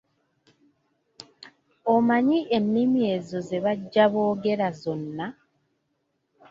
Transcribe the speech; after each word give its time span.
Omanyi 1.95 2.39
ennimi 2.57 3.01
ezo 3.15 3.39
ze 3.47 3.57
bajja 3.63 4.05
boogera 4.11 4.67
zonna? 4.81 5.25